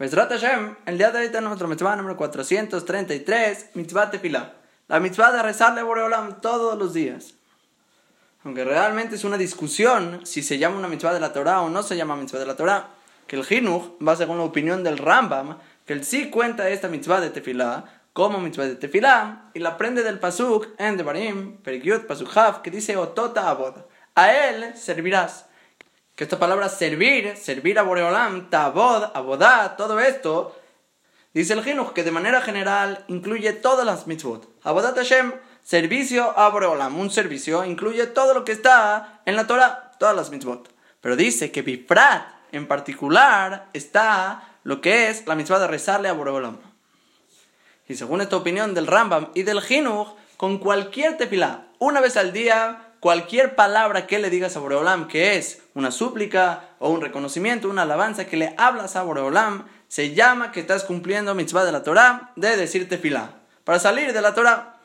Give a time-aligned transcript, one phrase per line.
[0.00, 4.54] Besrat Hashem, el día de hoy tenemos nuestro mitzvah número 433, mitzvah tefilá.
[4.88, 7.34] La mitzvah de rezarle a Boreolam todos los días.
[8.42, 11.82] Aunque realmente es una discusión si se llama una mitzvah de la Torah o no
[11.82, 12.88] se llama mitzvah de la Torah.
[13.26, 17.20] Que el Jinuch va según la opinión del Rambam, que él sí cuenta esta mitzvah
[17.20, 22.34] de tefilá como mitzvah de tefilá y la aprende del pasuk en Devarim, Perikyut, pasuk
[22.34, 23.74] Hav, que dice Otota Abod.
[24.14, 25.44] A él servirás
[26.20, 30.54] que esta palabra servir, servir a Boreolam, tabod, abodá, todo esto,
[31.32, 34.46] dice el Jinuch que de manera general incluye todas las mitzvot.
[34.62, 39.92] Abodat Hashem, servicio a Boreolam, un servicio, incluye todo lo que está en la Torah,
[39.98, 40.68] todas las mitzvot.
[41.00, 46.12] Pero dice que Bifrat, en particular, está lo que es la mitzvah de rezarle a
[46.12, 46.58] Boreolam.
[47.88, 52.34] Y según esta opinión del Rambam y del Jinuch, con cualquier tefilá, una vez al
[52.34, 57.68] día, cualquier palabra que le digas a Boreolam, que es una súplica o un reconocimiento,
[57.68, 61.82] una alabanza que le hablas a Boreolam, se llama que estás cumpliendo mitzvah de la
[61.82, 63.30] Torah de decirte filá,
[63.64, 64.76] para salir de la Torah.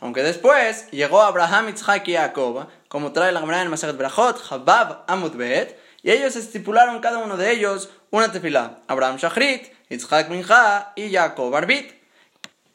[0.00, 5.04] Aunque después llegó Abraham, Yitzhak y Jacob, como trae la Gemara en Masajet Brachot, Habab,
[5.06, 5.34] Amud
[6.02, 8.78] y ellos estipularon cada uno de ellos una tefilá.
[8.88, 11.99] Abraham Shachrit, Yitzhak Mincha y Jacob Arbit.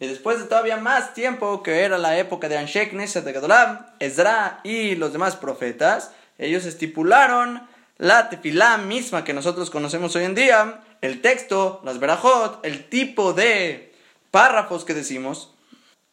[0.00, 4.60] Y después de todavía más tiempo, que era la época de Anshek Neset Gadolam, Ezra
[4.62, 10.80] y los demás profetas, ellos estipularon la tefilá misma que nosotros conocemos hoy en día,
[11.00, 13.92] el texto, las verajot, el tipo de
[14.30, 15.52] párrafos que decimos.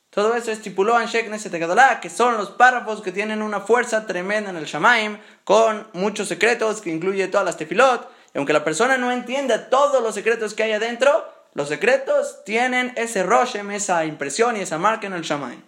[0.10, 4.50] Todo eso estipuló Anshek Neset de que son los párrafos que tienen una fuerza tremenda
[4.50, 8.10] en el Shamaim, con muchos secretos que incluye todas las tefilot.
[8.34, 12.92] Y aunque la persona no entienda todos los secretos que hay adentro, los secretos tienen
[12.98, 15.64] ese roshem, esa impresión y esa marca en el Shamaim.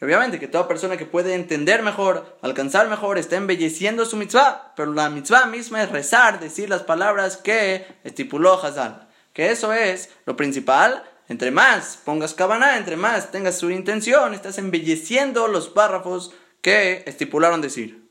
[0.00, 4.74] Y obviamente que toda persona que puede entender mejor, alcanzar mejor, está embelleciendo su mitzvah,
[4.74, 9.08] pero la mitzvah misma es rezar, decir las palabras que estipuló Hazal.
[9.32, 11.04] Que eso es lo principal.
[11.28, 17.60] Entre más pongas cabana, entre más tengas su intención, estás embelleciendo los párrafos que estipularon
[17.60, 18.04] decir.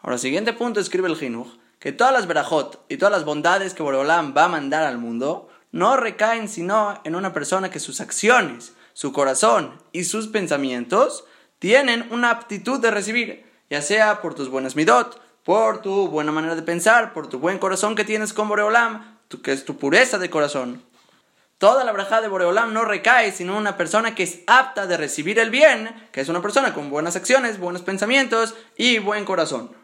[0.00, 3.82] Ahora, siguiente punto escribe el Jinuch, que todas las verajot y todas las bondades que
[3.82, 8.74] Boreolam va a mandar al mundo no recaen sino en una persona que sus acciones,
[8.92, 11.24] su corazón y sus pensamientos
[11.58, 16.54] tienen una aptitud de recibir, ya sea por tus buenas midot, por tu buena manera
[16.54, 20.28] de pensar, por tu buen corazón que tienes con Boreolam, que es tu pureza de
[20.28, 20.82] corazón.
[21.56, 24.98] Toda la braja de Boreolam no recae sino en una persona que es apta de
[24.98, 29.79] recibir el bien, que es una persona con buenas acciones, buenos pensamientos y buen corazón.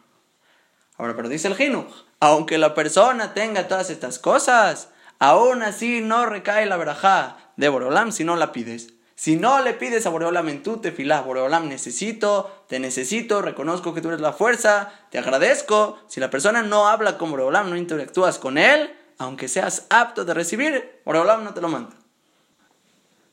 [0.97, 6.25] Ahora, pero dice el Jinuch, aunque la persona tenga todas estas cosas, aún así no
[6.25, 8.93] recae la verajá de Boreolam si no la pides.
[9.15, 14.01] Si no le pides a Boreolam en tu tefilá, Boreolam necesito, te necesito, reconozco que
[14.01, 15.97] tú eres la fuerza, te agradezco.
[16.07, 20.35] Si la persona no habla con Boreolam, no interactúas con él, aunque seas apto de
[20.35, 21.95] recibir, Boreolam no te lo manda.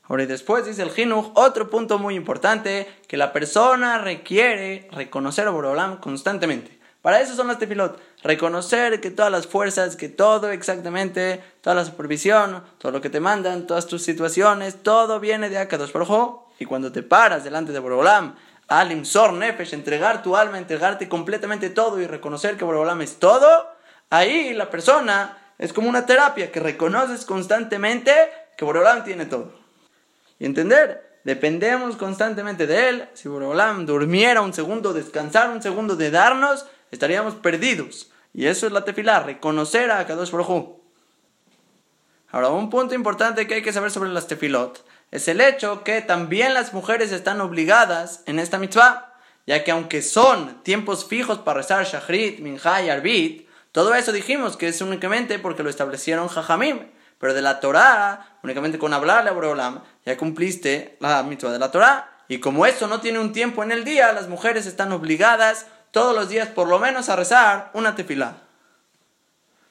[0.07, 5.47] Ahora y después dice el Jinuch, otro punto muy importante, que la persona requiere reconocer
[5.47, 6.74] a Boreolam constantemente.
[7.05, 8.01] Para eso son las tefilot.
[8.23, 13.19] Reconocer que todas las fuerzas, que todo exactamente, toda la supervisión, todo lo que te
[13.19, 17.77] mandan, todas tus situaciones, todo viene de Akadosh Baruj Y cuando te paras delante de
[17.77, 18.35] Borolam,
[18.67, 23.69] Alim Sor Nefesh, entregar tu alma, entregarte completamente todo y reconocer que Borolam es todo,
[24.09, 28.15] ahí la persona es como una terapia que reconoces constantemente
[28.57, 29.53] que Borolam tiene todo.
[30.39, 33.09] Y entender, dependemos constantemente de él.
[33.13, 38.11] Si Borolam durmiera un segundo, descansar un segundo de darnos, estaríamos perdidos.
[38.33, 40.79] Y eso es la tefilá, reconocer a Kadosh Baruj
[42.31, 46.01] Ahora, un punto importante que hay que saber sobre las tefilot es el hecho que
[46.01, 49.13] también las mujeres están obligadas en esta mitzvah,
[49.47, 54.57] ya que aunque son tiempos fijos para rezar Shachrit, Minha y Arbit, todo eso dijimos
[54.57, 56.79] que es únicamente porque lo establecieron Jajamim,
[57.19, 61.71] pero de la Torah, únicamente con hablarle a Boreolam, ya cumpliste la mitzvah de la
[61.71, 65.67] Torah, y como eso no tiene un tiempo en el día, las mujeres están obligadas
[65.95, 68.35] todos los días por lo menos a rezar una tefilá.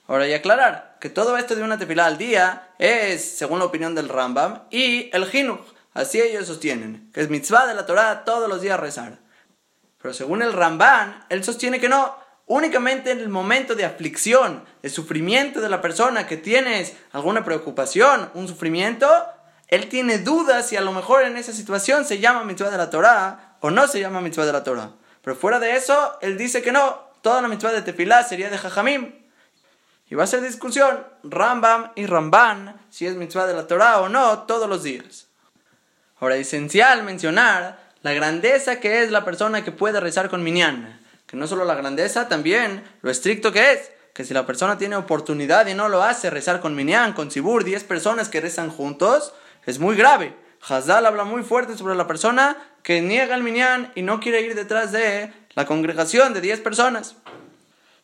[0.09, 3.95] Ahora, y aclarar que todo esto de una tefilá al día es, según la opinión
[3.95, 5.61] del Rambam, y el Jinuch.
[5.93, 9.19] Así ellos sostienen, que es mitzvah de la Torah todos los días rezar.
[10.01, 12.17] Pero según el Ramban, él sostiene que no,
[12.47, 18.31] únicamente en el momento de aflicción, de sufrimiento de la persona que tienes alguna preocupación,
[18.33, 19.07] un sufrimiento,
[19.69, 22.89] él tiene dudas si a lo mejor en esa situación se llama mitzvah de la
[22.89, 24.89] Torah o no se llama mitzvah de la Torah.
[25.25, 28.59] Pero fuera de eso, él dice que no, toda la mitzvah de tefilá sería de
[28.59, 29.13] jajamim.
[30.11, 34.11] Y va a ser discusión, Rambam y Ramban, si es mitzvah de la Torah o
[34.11, 35.29] no, todos los días.
[36.21, 41.01] Ahora, es esencial mencionar la grandeza que es la persona que puede rezar con minyan.
[41.27, 43.91] Que no solo la grandeza, también lo estricto que es.
[44.13, 47.65] que si la persona tiene oportunidad y no lo hace, rezar con Minyan, con Sibur,
[47.65, 49.35] 10 personas que rezan juntos,
[49.67, 50.37] es muy grave.
[50.67, 54.55] Hazal habla muy fuerte sobre la persona que niega el Minyan y no quiere ir
[54.55, 57.17] detrás de la congregación de 10 personas.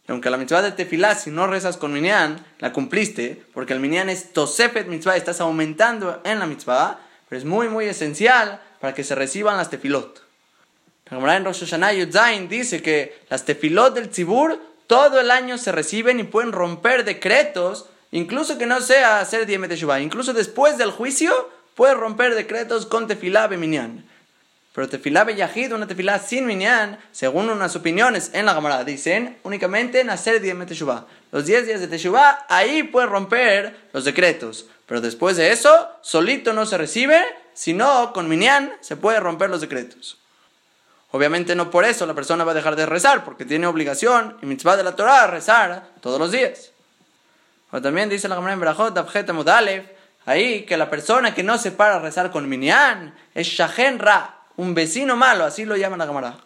[0.08, 3.80] Y aunque la mitzvah de tefilá, si no rezas con minyan, la cumpliste, porque el
[3.80, 6.98] minyan es tosefet mitzvah, estás aumentando en la mitzvah,
[7.28, 10.22] pero es muy, muy esencial para que se reciban las tefilot.
[11.10, 15.72] La en Rosh Hashanah Yudzain dice que las tefilot del tzibur todo el año se
[15.72, 21.32] reciben y pueden romper decretos, incluso que no sea hacer Diemet incluso después del juicio,
[21.80, 24.04] puede romper decretos con tefilá minyan.
[24.74, 30.00] Pero tefilá beyahid, una tefilá sin minyan, según unas opiniones en la Gemara, dicen únicamente
[30.00, 31.06] en hacer Diemet Teshuvah.
[31.32, 34.66] Los 10 días de Teshuvah, ahí puede romper los decretos.
[34.84, 37.18] Pero después de eso, solito no se recibe,
[37.54, 40.18] sino con minyan se puede romper los decretos.
[41.12, 44.44] Obviamente no por eso la persona va a dejar de rezar, porque tiene obligación y
[44.44, 46.72] mitzvah de la Torah rezar todos los días.
[47.72, 48.92] O también dice la Gemara en Berajot,
[50.26, 54.40] ahí que la persona que no se para a rezar con minyan es shahen ra,
[54.56, 56.36] un vecino malo, así lo llaman la Gemara.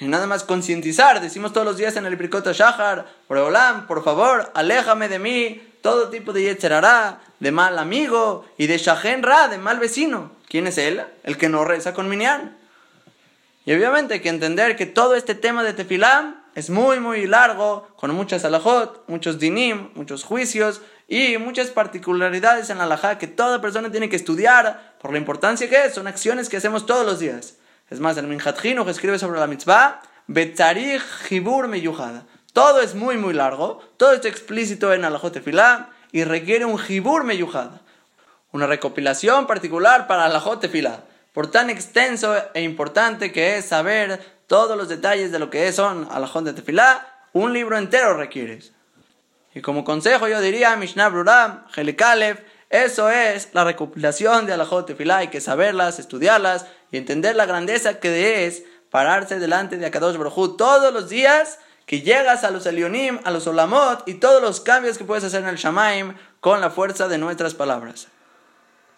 [0.00, 3.38] Y nada más concientizar, decimos todos los días en el Pirkota Shahar, por
[3.86, 9.22] por favor, aléjame de mí todo tipo de yetzerará, de mal amigo, y de shahen
[9.22, 10.32] ra, de mal vecino.
[10.48, 11.04] ¿Quién es él?
[11.22, 12.56] El que no reza con minyan.
[13.66, 17.88] Y obviamente hay que entender que todo este tema de tefilam es muy, muy largo,
[17.96, 23.60] con muchas alajot, muchos dinim, muchos juicios y muchas particularidades en la alajá que toda
[23.60, 25.94] persona tiene que estudiar por la importancia que es.
[25.94, 27.56] Son acciones que hacemos todos los días.
[27.90, 32.26] Es más, el Minhat que escribe sobre la mitzvah, Betzarich Hibur Meyuhada.
[32.52, 37.24] Todo es muy, muy largo, todo está explícito en alajot tefilá y requiere un Hibur
[37.24, 37.82] Meyuhada.
[38.52, 41.04] Una recopilación particular para alajot tefilá
[41.34, 46.06] por tan extenso e importante que es saber todos los detalles de lo que son
[46.10, 48.73] alajón de tefilá, un libro entero requieres.
[49.54, 55.28] Y como consejo yo diría, Mishnah Bruram, Helikalev, eso es la recopilación de tefilá, hay
[55.28, 60.92] que saberlas, estudiarlas y entender la grandeza que es pararse delante de Akadosh Baruj todos
[60.92, 65.04] los días que llegas a los Elionim, a los Olamot y todos los cambios que
[65.04, 68.08] puedes hacer en el Shamaim con la fuerza de nuestras palabras.